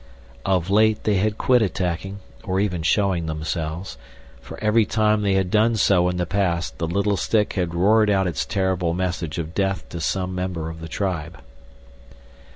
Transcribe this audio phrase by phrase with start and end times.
[0.47, 3.99] Of late they had quit attacking, or even showing themselves;
[4.41, 8.09] for every time they had done so in the past the little stick had roared
[8.09, 11.39] out its terrible message of death to some member of the tribe.